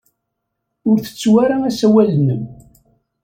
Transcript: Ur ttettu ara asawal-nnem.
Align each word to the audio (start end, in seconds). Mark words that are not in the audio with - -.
Ur 0.89 0.97
ttettu 0.99 1.31
ara 1.43 1.57
asawal-nnem. 1.69 2.43